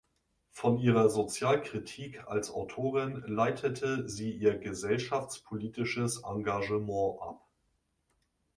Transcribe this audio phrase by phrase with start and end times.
[0.49, 7.45] Von ihrer Sozialkritik als Autorin leitete sie ihr gesellschaftspolitisches Engagement ab.